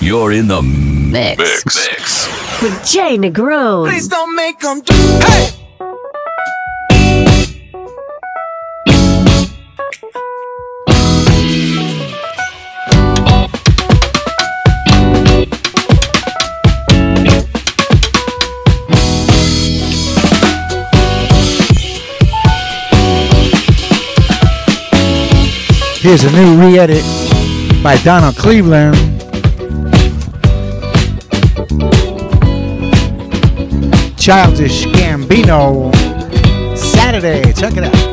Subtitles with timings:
[0.00, 1.38] You're in the mix.
[1.38, 1.64] Mix.
[1.64, 2.62] mix.
[2.62, 3.88] with Jay Negron.
[3.88, 4.94] Please don't make them do.
[4.94, 5.50] Hey!
[26.02, 27.04] Here's a new re-edit
[27.82, 29.09] by Donald Cleveland.
[34.30, 35.90] Childish Gambino.
[36.76, 37.52] Saturday.
[37.52, 38.09] Check it out.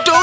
[0.00, 0.21] I'm.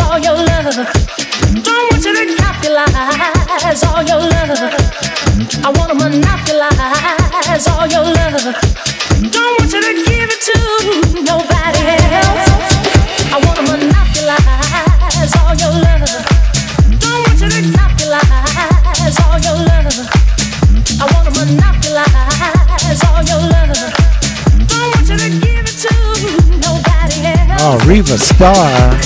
[0.00, 0.74] all your love.
[1.62, 2.36] Don't want you to
[3.84, 4.50] all your love.
[5.64, 8.44] I wanna monopolize all your love.
[9.32, 11.80] Don't want you to give it to nobody
[12.14, 12.47] else.
[27.68, 28.98] called Riva Starr.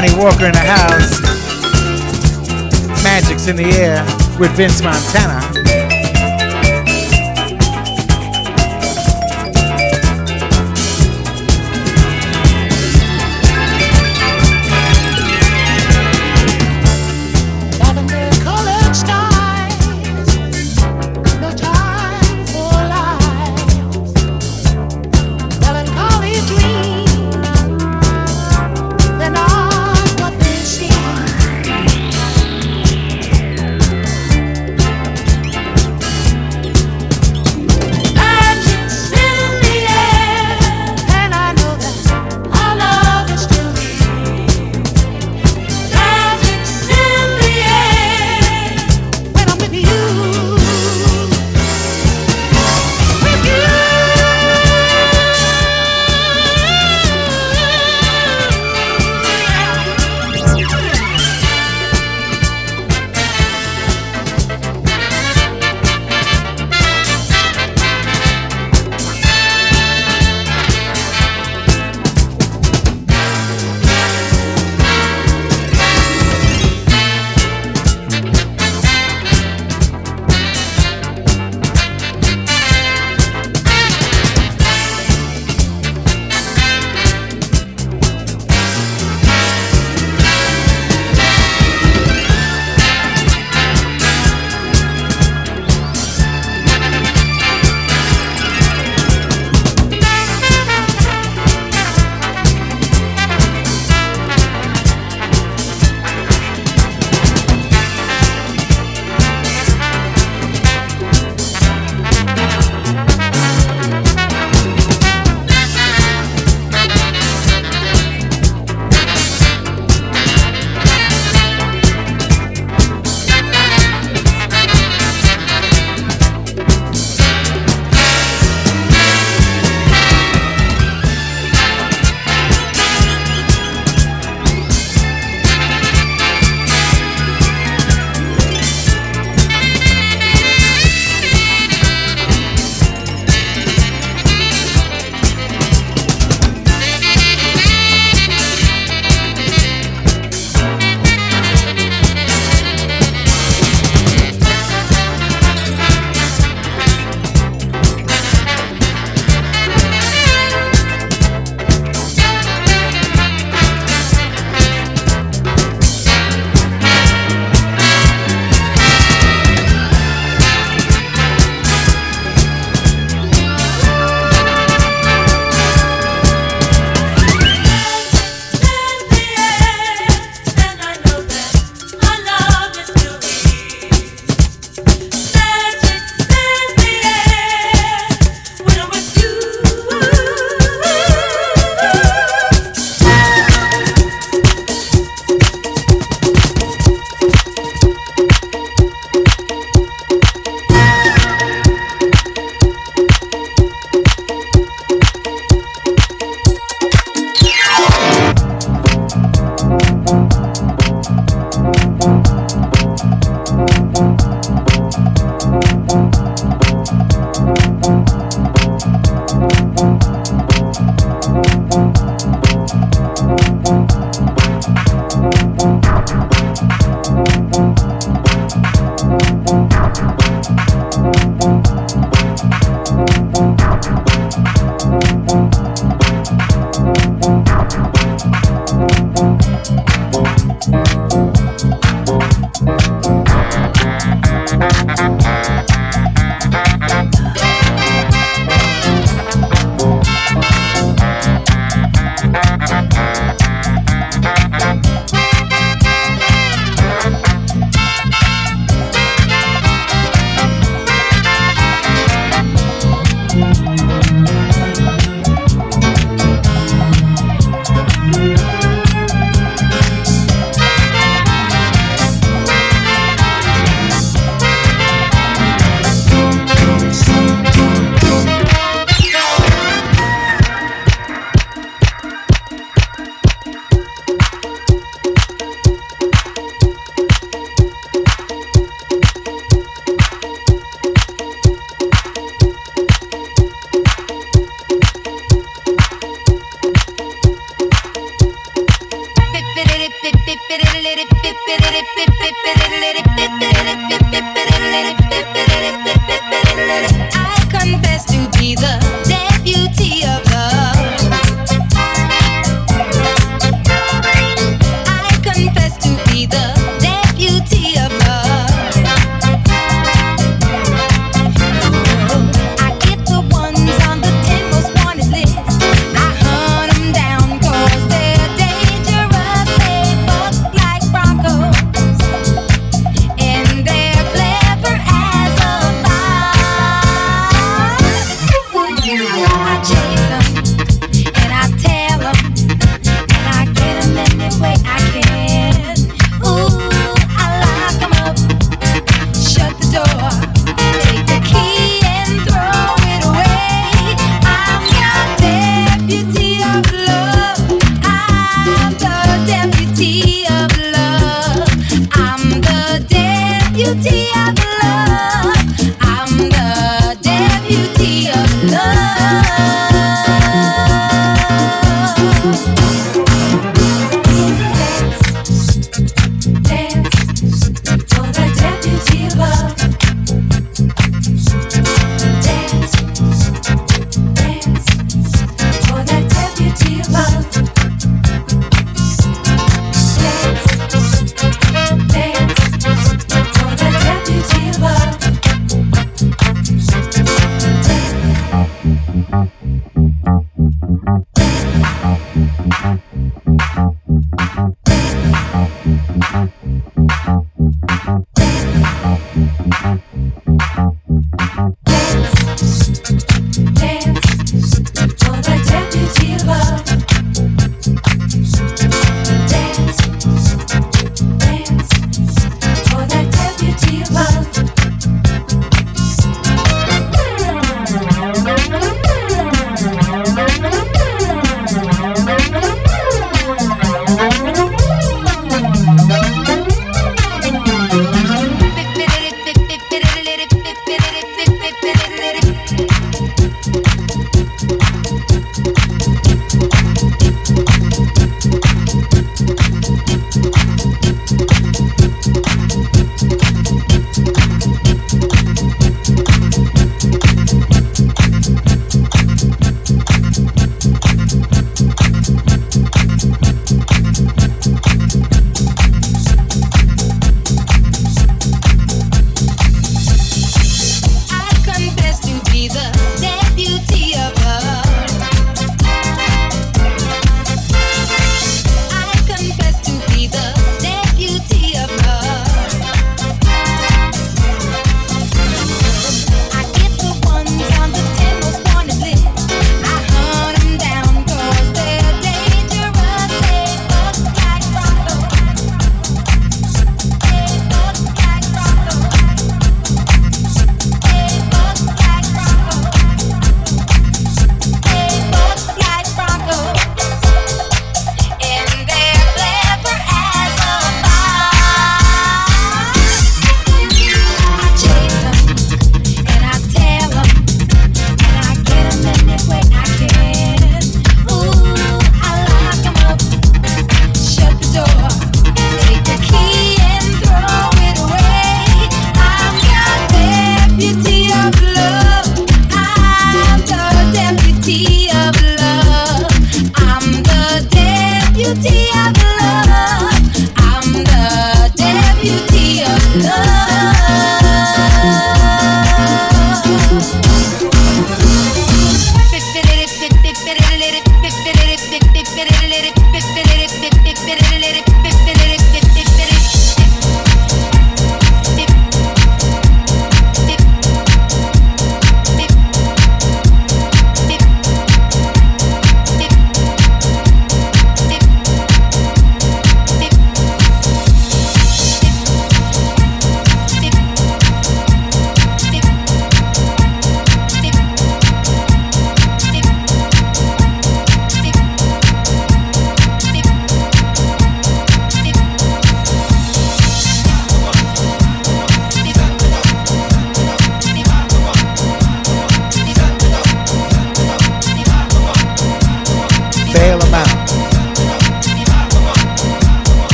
[0.00, 1.20] Ronnie Walker in the house.
[3.04, 4.02] Magic's in the air
[4.38, 5.39] with Vince Montana.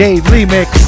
[0.00, 0.70] Dave Remix.
[0.70, 0.79] Check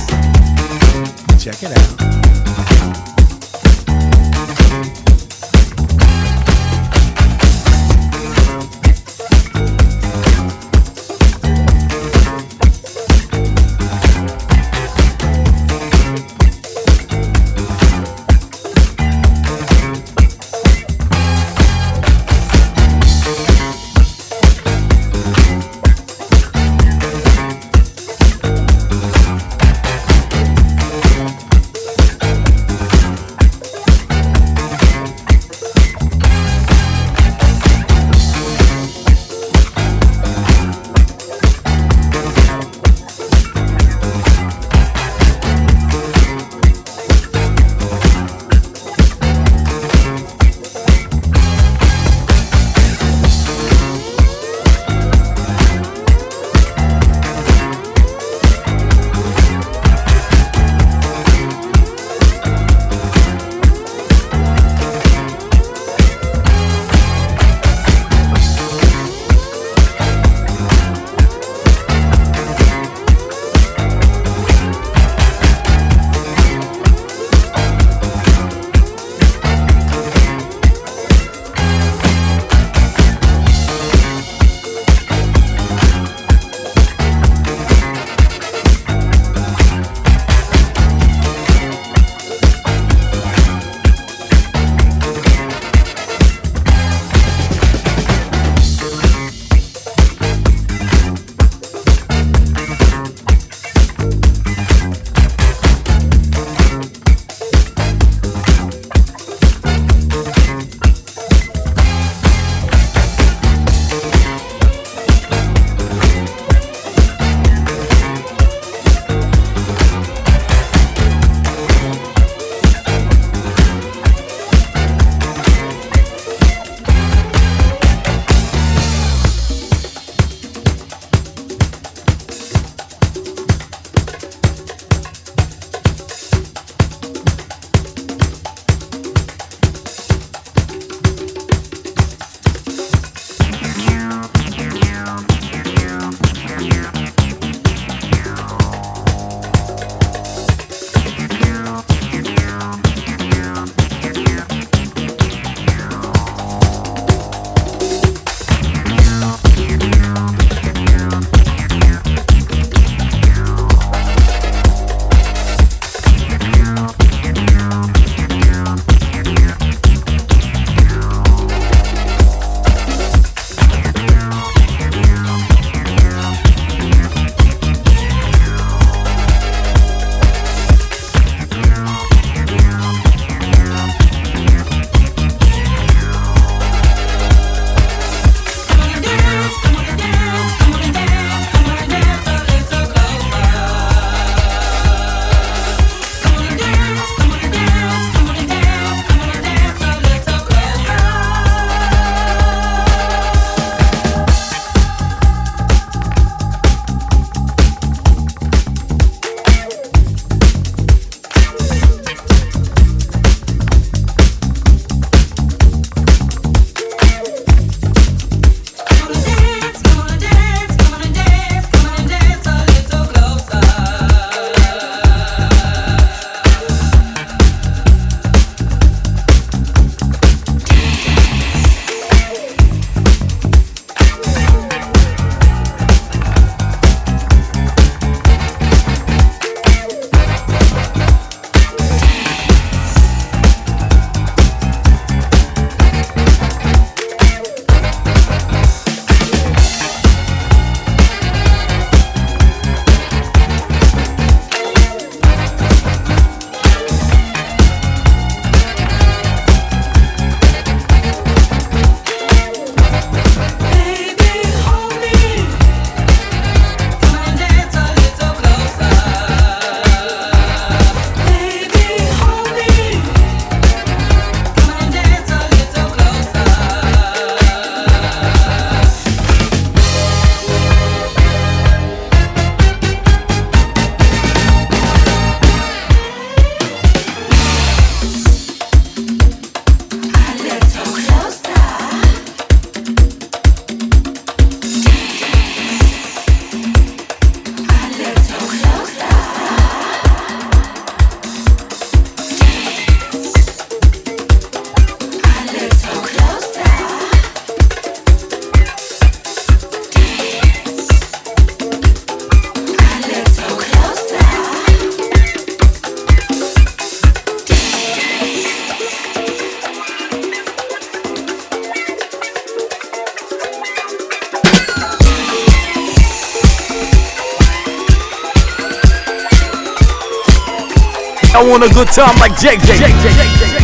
[331.34, 332.78] I want a good time like JJ.
[332.78, 333.61] Breaking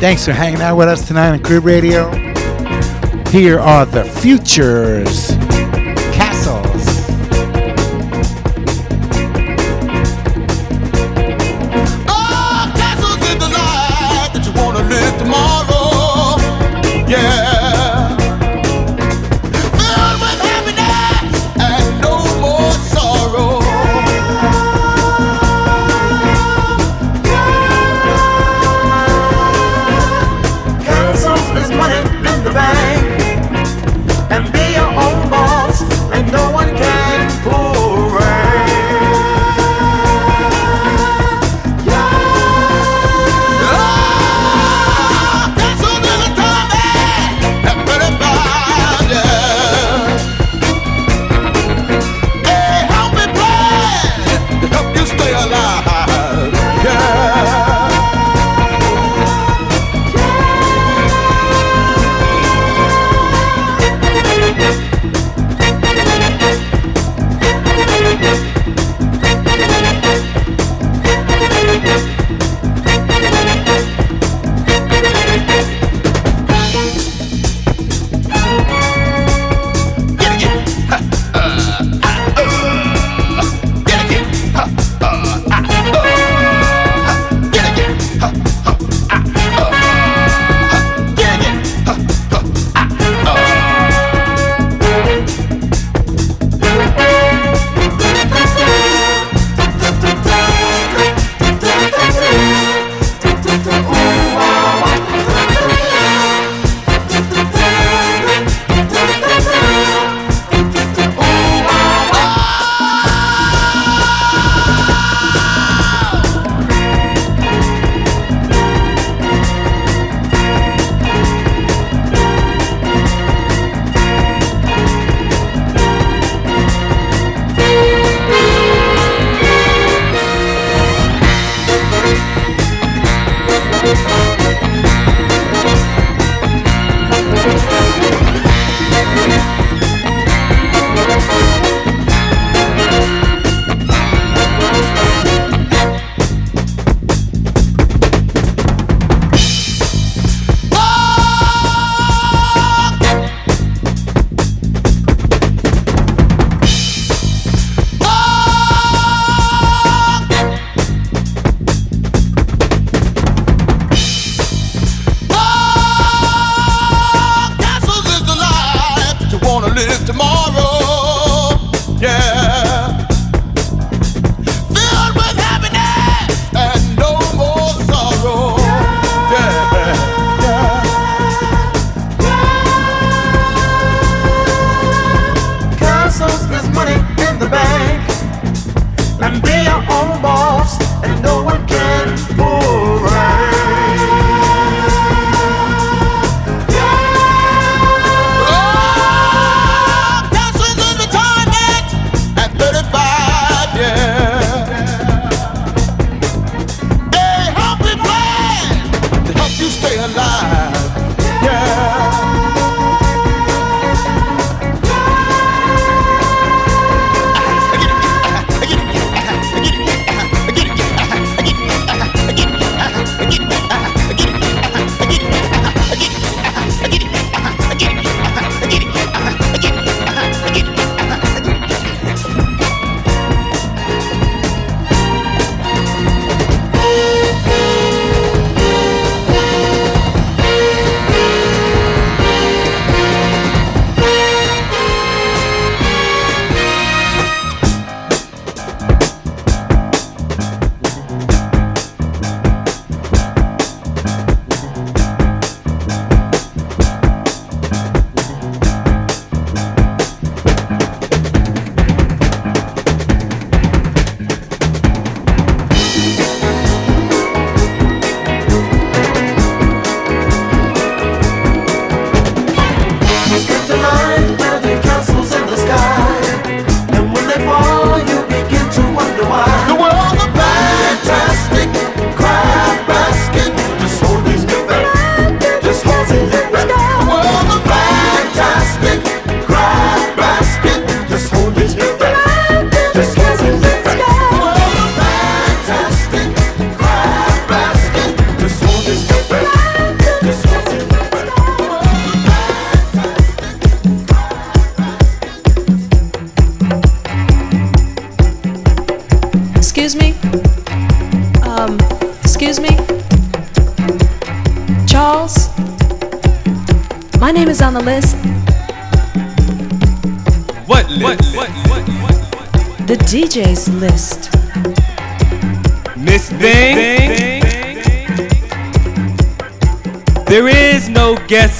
[0.00, 2.10] Thanks for hanging out with us tonight on Crib Radio.
[3.28, 5.39] Here are the futures.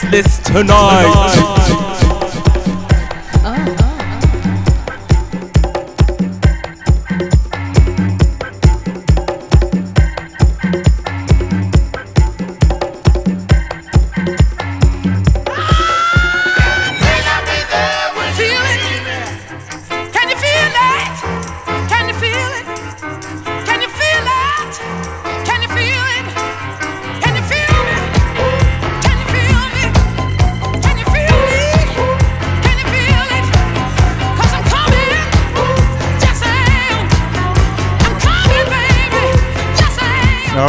[0.03, 1.70] restless tonight.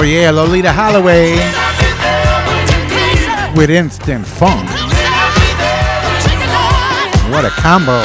[0.02, 1.36] Oh yeah, Loleatta Holloway
[3.56, 4.68] with instant funk.
[7.32, 8.02] What a combo.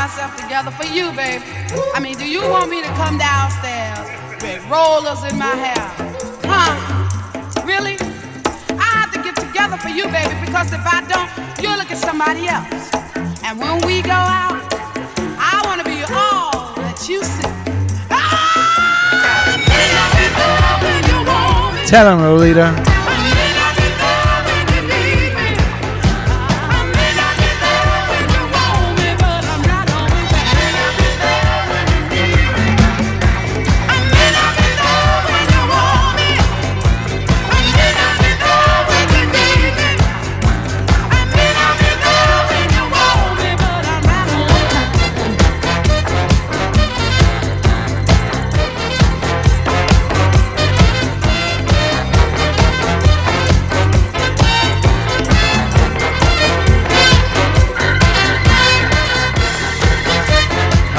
[0.00, 1.44] myself together for you, baby.
[1.92, 4.00] I mean, do you want me to come downstairs
[4.40, 5.84] with rollers in my hair?
[6.48, 6.72] Huh?
[7.66, 7.98] Really?
[8.80, 11.28] I have to get together for you, baby, because if I don't,
[11.60, 12.88] you'll look at somebody else.
[13.44, 14.56] And when we go out,
[15.36, 17.52] I want to be all that you see.
[18.10, 18.40] Ah!
[21.86, 22.99] Tell him, Loleatta.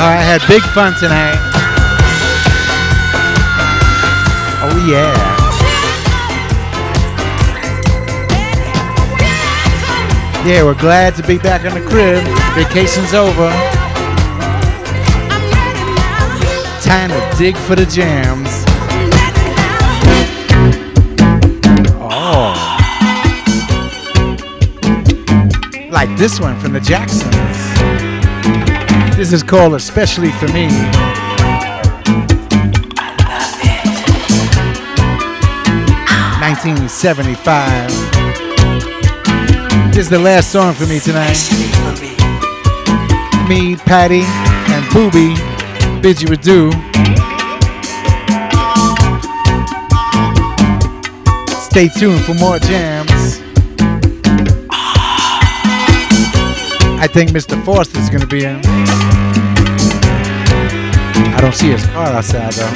[0.04, 1.38] I had big fun tonight.
[4.64, 5.14] Oh, yeah.
[10.44, 12.24] Yeah, we're glad to be back in the crib.
[12.56, 13.52] Vacation's over.
[16.82, 18.50] Time to dig for the jams.
[22.02, 22.56] Oh.
[25.92, 27.61] Like this one from the Jacksons.
[29.16, 30.68] This is called Especially for Me.
[36.40, 37.90] Nineteen seventy-five.
[39.90, 41.38] This is the last song for me tonight.
[43.48, 45.36] Me, Patty, and Booby
[46.02, 46.72] bid you adieu.
[51.62, 53.41] Stay tuned for more jams.
[57.04, 57.60] I think Mr.
[57.66, 58.62] Foster's gonna be in.
[61.34, 62.70] I don't see his car outside though.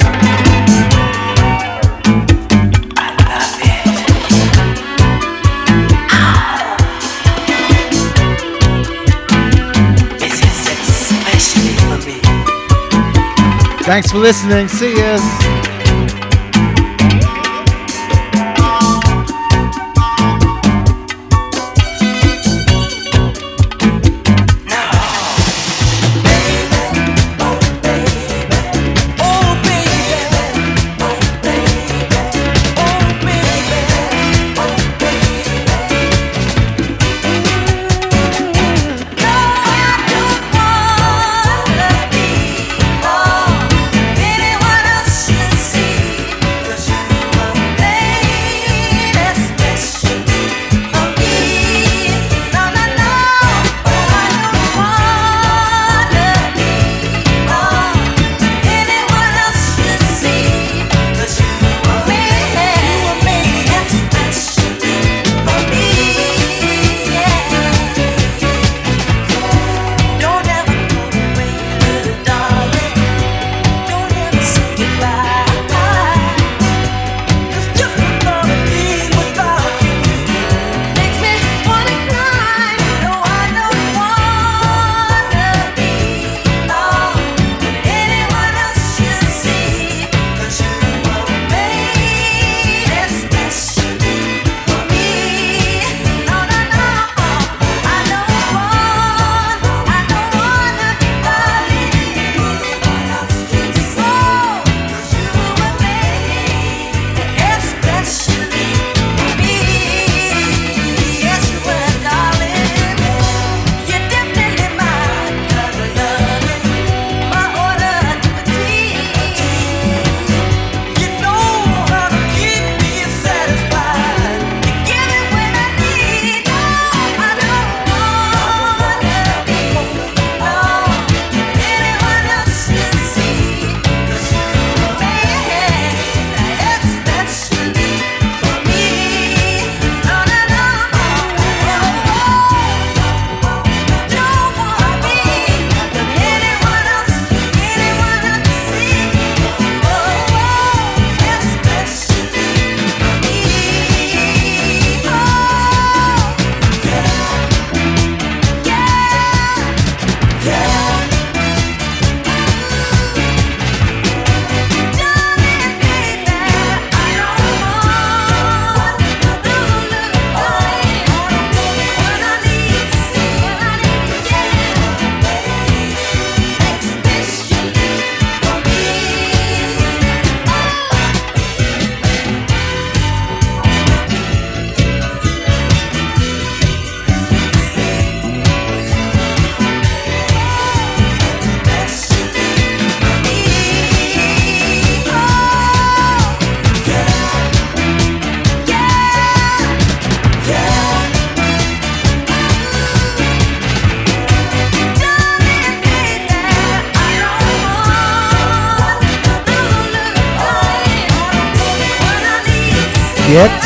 [13.84, 14.66] Thanks for listening.
[14.66, 15.45] See ya.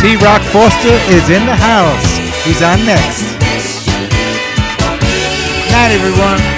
[0.00, 2.16] T Rock Foster is in the house.
[2.46, 3.36] He's on next.
[5.70, 6.49] Night, everyone.